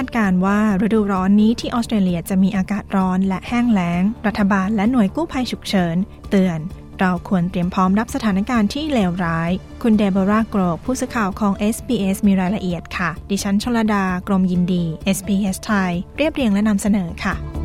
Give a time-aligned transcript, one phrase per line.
[0.00, 5.96] าดการว่าฤดูร้อนนี้ที่ออสเตรเลียจะมีอากาศร้อนและแห้งแล้ง รัฐบาลและหน่วยกู้ภัยฉุกเฉิน
[6.30, 6.60] เตือน
[7.00, 9.50] เราควรเตรียมพร้อมรับสถานการณ์ที่เลวร้าย
[9.82, 14.84] คุณเดโบราโกรกผู้สื่อข่าวของ SBS มีรายละเอียดค่ะ ดิฉันชลดากรมยินดี
[15.16, 17.59] SBS ไทย เรียบเรียงและนำเสนอค่ะ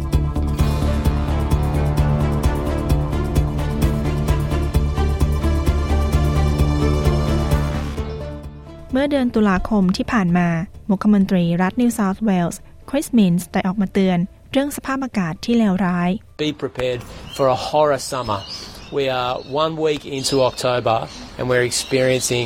[8.98, 10.48] เมื่อเดือนตุลาคมที่ผ่านมา
[10.90, 14.20] มุขมนตรีรัฐนิวเซาท์เวลส์คริสมินส์ได้ออกมาเตือน
[14.52, 16.10] เรื่องสภาพอากาศที่เลวร้าย
[16.46, 17.02] Be prepared
[17.36, 18.40] for a horror summer.
[18.98, 20.98] We are one week into October
[21.38, 22.46] and we're experiencing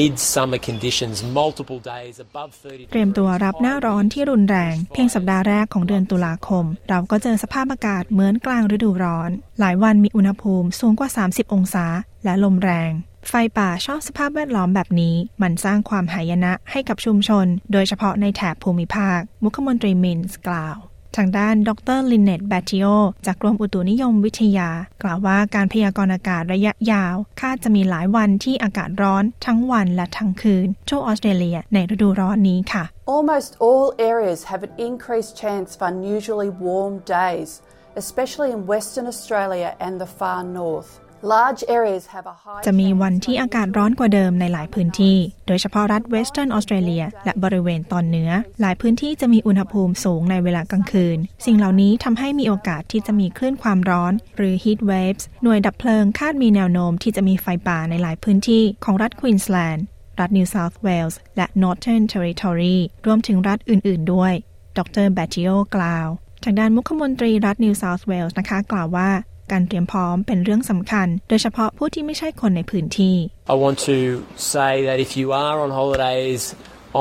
[0.00, 2.90] midsummer conditions, multiple days above 30.
[2.92, 11.86] เตรียมตัวรับหน้าร้อนที่รุนแรง เพียงสัปดาห์แรกของเดือนตุลาคม เราก็เจอสภาพอากาศเหมือนกลางฤดูร้อน หลายวันมีอุณหภูมิสูงกว่า 30 องศา
[12.24, 12.92] และลมแรง
[13.28, 20.76] ไฟป่าชอบสภาพแวดล้อมแบบนี้ มันสร้างความหายนะให้กับชุมชน โดยเฉพาะในแถบภูมิภาค มุขมนตรีมินส์กล่าว
[21.16, 22.86] ทางด้านดร.ลินเนตแบตติโอ
[23.26, 24.70] จากกรมอุตุนิยมวิทยา
[25.02, 37.50] กล่าวว่าการพยากรณ์อากาศระยะยาว คาดจะมีหลายวันที่อากาศร้อนทั้งวันและทั้งคืนทั่วออสเตรเลียในฤดูร้อนนี้ค่ะ Almost all areas have an increased chance of unusually warm days,
[38.02, 40.90] especially in Western Australia and the far north.
[41.22, 59.84] Large areas have a high จะมีวันที่อากาศร้อนกว่าเดิมในหลายพื้นที่ โดยเฉพาะรัฐเวสเทิร์นออสเตรเลีย และบริเวณตอนเหนือ หลายพื้นที่จะมีอุณหภูมิสูงในเวลากลางคืน สิ่งเหล่านี้ทำให้มีโอกาสที่จะมีคลื่นความร้อน หรือ heat waves หน่วยดับเพลิงคาดมีแนวโน้มที่จะมีไฟป่าในหลายพื้นที่ของรัฐควีนสแลนด์
[60.20, 62.76] รัฐนิวเซาท์เวลส์ และ Northern Territory
[63.06, 64.32] รวมถึงรัฐอื่น ๆ ด้วย
[64.78, 66.08] ดร.แบตติโอกล่าว
[66.44, 69.10] ทางด้านมุขมนตรีรัฐนิวเซาท์เวลส์นะคะ กล่าวว่า
[69.52, 73.16] การเตรียมพร้อมเป็นเรื่องสำคัญ โดยเฉพาะผู้ที่ไม่ใช่คนในพื้นที่
[73.54, 73.96] I want to
[74.52, 76.42] say that if you are on holidays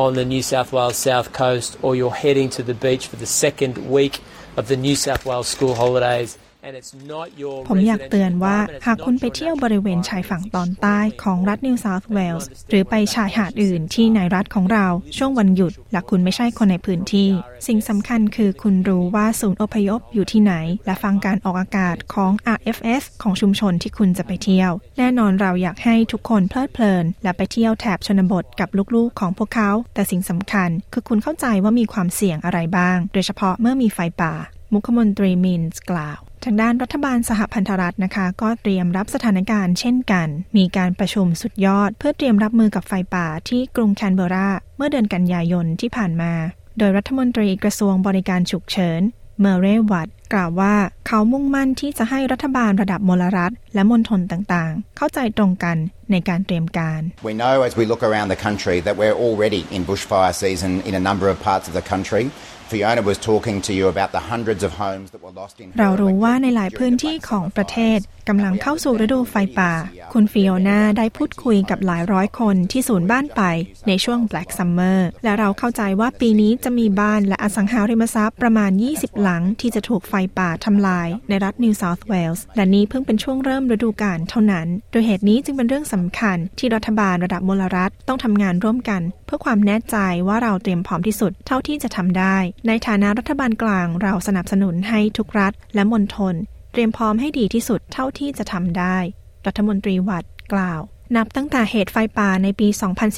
[0.04, 3.32] on the New South Wales South Coast or you're heading to the beach for the
[3.44, 4.16] second week
[4.60, 6.30] of the New South Wales school holidays
[6.66, 9.64] and it's not your ผมอยาก residential เตือนว่า environment, it's หาก not คุณไป your เที่ยว national
[9.64, 14.88] บริเวณชายฝั่งตอนใต้ของรัฐนิวเซาท์เวลส์หรือไปชายหาดอื่นที่ในรัฐของเรา
[15.18, 17.30] ช่วงวันหยุด และคุณไม่ใช่คนในพื้นที่
[17.68, 20.54] สิ่งสำคัญคือคุณรู้ว่าศูนย์อพยพอยู่ที่ไหน
[20.86, 34.34] และฟังการออกอากาศของ RFS ของชุมชนที่คุณจะไปเที่ยว แน่นอนเราอยากให้ทุกคนเพลิดเพลิน และไปเที่ยวแถบชนบทกับลูกๆของพวกเขา แต่สิ่งสำคัญ คือคุณเข้าใจว่ามีความเสี่ยงอะไรบ้าง โดยเฉพาะเมื่อมีไฟป่า
[34.74, 40.28] มุขมนตรีมินส์กล่าว ทางด้านรัฐบาลสหพันธรัฐนะคะ ก็เตรียมรับสถานการณ์เช่นกัน
[40.58, 46.34] มีการประชุมสุดยอด เพื่อเตรียมรับมือกับไฟป่าที่กรุงแคนเบอร์รา เมื่อเดือนกันยายนที่ผ่านมา
[46.78, 49.02] โดยรัฐมนตรีกระทรวงบริการฉุกเฉิน
[49.42, 50.76] เมเรวัตกล่าวว่า
[51.08, 55.78] เขามุ่งมั่นที่จะให้รัฐบาลระดับมลรัฐ และมณฑลต่างๆ เข้าใจตรงกัน
[56.12, 60.94] ในการเตรียมการ We know as we look around the country that we're already in bushfire season in
[61.02, 62.24] a number of parts of the country.
[62.72, 68.00] Fiona was talking to you about the hundreds of homes that were lost in เรารู้ว่าในหลายพื้นที่ของประเทศ
[68.30, 69.74] กำลังเข้าสู่ฤดูไฟป่า
[70.14, 73.42] คุณฟิโอนาได้พูดคุยกับหลายร้อยคนที่สูญบ้านไป
[73.88, 89.98] ในช่วง Black Summer และเราเข้าใจว่าปีนี้จะมีบ้านและอสังหาริมทรัพย์ประมาณ 20 หลังที่จะถูกไฟป่าทำลายในรัฐ New South Wales และนี้เพิ่งเป็นช่วงเริ่มฤดูกาลเท่านั้น โดยเหตุนี้จึงเป็นเรื่องสำคัญที่รัฐบาลระดับมลรัฐต้องทำงานร่วมกัน เพื่อความแน่ใจ
[90.28, 92.38] ว่าเราเตรียมพร้อมที่สุดเท่าที่จะทำได้
[92.68, 96.36] ในฐานะรัฐบาลกลางเราสนับสนุนให้ทุกรัฐและมณฑล
[96.72, 98.98] เตรียมพร้อมให้ดีที่สุดเท่าที่จะทำได้
[99.46, 100.82] รัฐมนตรีวัดกล่าว
[101.18, 102.68] นับตั้งแต่เหตุไฟป่าในปี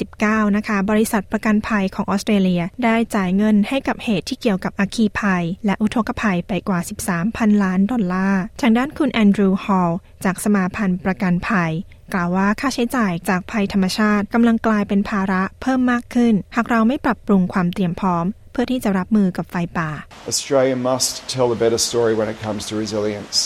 [0.02, 6.80] 2019 นะคะ บริษัทประกันภัยของออสเตรเลียได้จ่ายเงินให้กับเหตุที่เกี่ยวกับอัคคีภัย และอุทกภัยไปกว่า
[7.20, 11.72] 13,000 ล้านดอลลาร์ ทางด้านคุณแอนดรูว์ฮอลล์จากสมาพันธ์ประกันภัย
[12.12, 19.90] กล่าวว่าค่าใช้จ่ายจากภัยธรรมชาติกำลังกลายเป็นภาระเพิ่มมากขึ้น หากเราไม่ปรับปรุงความเตรียมพร้อม เพื่อที่จะรับมือกับไฟป่า
[20.32, 23.38] Australia must tell a better story when it comes to resilience.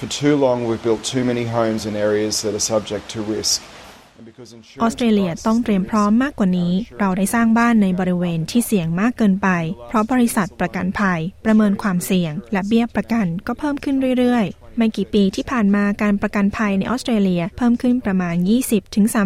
[0.00, 3.56] For too long, we've built too many homes in areas that are subject to risk.
[4.18, 9.48] And because อ insurance อสเตรเลีย prices ต้องเตรียมพร้อมมากกว่านี้ เราได้สร้างบ้านในบริเวณที่เสี่ยงมากเกินไป
[9.88, 18.34] เพราะบริษัทประกันภัย ประเมินความเสี่ยง และเบี้ยประกันก็เพิ่มขึ้นเรื่อยๆ ไม่กี่ปีที่ผ่านมาการประกันภัยในออสเตรเลีย เพิ่มขึ้นประมาณ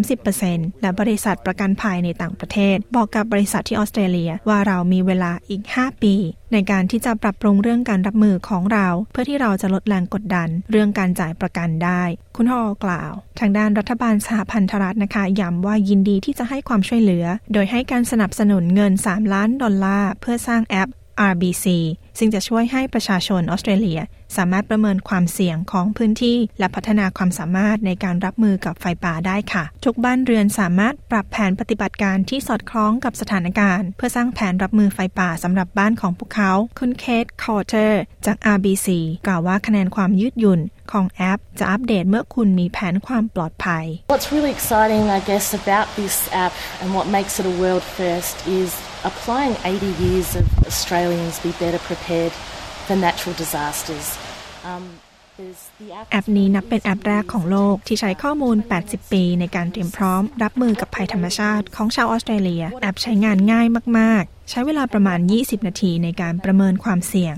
[0.00, 6.14] 20-30%และบริษัทประกันภัยในต่างประเทศ บอกกับบริษัทที่ออสเตรเลียว่าเรามีเวลาอีก 5 ปี
[6.52, 12.02] ในการที่จะปรับปรุงเรื่องการรับมือของเรา เพื่อที่เราจะลดแรงกดดัน เรื่องการจ่ายประกันได้
[12.36, 20.90] คุณฮอกล่าว ทางด้านรัฐบาลสหพันธรัฐนะคะย้ำว่ายินดีที่จะให้ความช่วยเหลือ โดยให้การสนับสนุนเงิน 3 ล้านดอลลาร์เพื่อสร้างแอป
[21.32, 21.66] RBC
[22.18, 24.00] ซึ่งจะช่วยให้ประชาชนออสเตรเลีย
[24.38, 38.88] สามารถประเมินความเสี่ยงของพื้นที่ และพัฒนาความสามารถในการรับมือกับไฟป่าได้ค่ะ ทุกบ้านเรือนสามารถปรับแผนปฏิบัติการที่สอดคล้องกับสถานการณ์ เพื่อสร้างแผนรับมือไฟป่าสำหรับบ้านของพวกเขา คุณเคทคอร์เทอร์จาก RBC
[39.26, 40.60] กล่าวว่าคะแนนความยืดหยุ่น
[40.92, 47.84] ของแอป จะอัปเดตเมื่อคุณมีแผนความปลอดภัย What's really exciting, I guess, about this app and what makes it a world
[48.00, 48.70] first is
[49.10, 52.32] applying 80 years of Australians be better prepared
[52.86, 54.06] for natural disasters.
[54.72, 54.84] Um,
[56.10, 63.66] แอปนี้นับเป็นแอปแรกของโลกที่ใช้ข้อมูล 80 ปี ในการเตรียมพร้อม รับมือกับภัยธรรมชาติของชาวออสเตรเลีย แอปใช้งานง่าย
[63.98, 67.36] มาก ๆ ใช้เวลาประมาณ 20 นาทีในการประเมินความเสี่ยง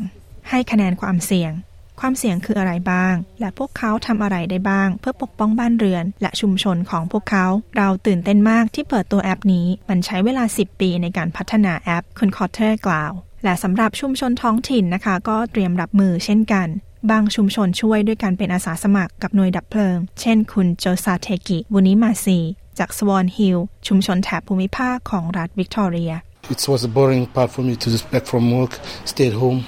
[0.50, 1.52] ให้คะแนนความเสี่ยง
[2.00, 7.46] ความเสี่ยงคืออะไรบ้าง และพวกเขาทำอะไรได้บ้าง เพื่อปกป้องบ้านเรือน และชุมชนของพวกเขา
[7.76, 13.12] เราตื่นเต้นมากที่เปิดตัวแอปนี้ มันใช้เวลา 10 ปีในการพัฒนาแอปคุณคอร์เทอร์กล่าว
[13.44, 16.68] และสำหรับชุมชนท้องถิ่นนะคะ ก็เตรียมรับมือเช่นกัน
[17.10, 22.38] บางชุมชนช่วยด้วยการเป็นอาสาสมัครกับหน่วยดับเพลิง เช่นคุณโจซาเทกิบุนิมาซี
[22.78, 26.12] จากสวอนฮิลชุมชนแถบภูมิภาคของรัฐวิกตอเรีย
[26.54, 28.72] It was a boring part for me to just back from work,
[29.12, 29.60] stay at home,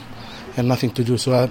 [0.56, 1.14] and nothing to do.
[1.24, 1.42] So I,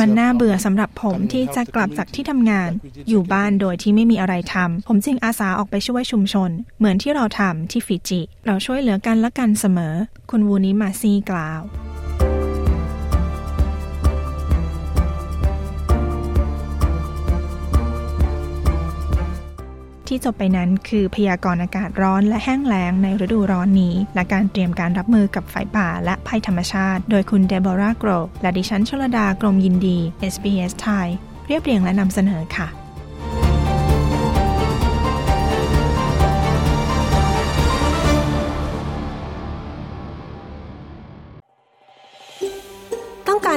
[0.00, 2.70] มันน่าเบื่อสำหรับผมที่จะกลับจากที่ทำงาน
[3.08, 9.94] อยู่บ้านโดยที่ไม่มีอะไรทำ ผมจึงอาสาออกไปช่วยชุมชน เหมือนที่เราทำที่ฟิจิ เราช่วยเหลือกันและกันเสมอ
[10.30, 11.60] คุณวูนิมาซีกล่าว
[20.08, 28.10] ที่จบไปนั้นคือพยากรณ์อากาศร้อนและแห้งแล้งในฤดูร้อนนี้ และการเตรียมการรับมือกับไฟป่าและภัยธรรมชาติ โดยคุณเดโบราโกร
[28.42, 29.98] และดิฉันชลดากรมยินดี
[30.32, 31.08] SBS ไทย
[31.46, 32.87] เรียบเรียงและนำเสนอค่ะ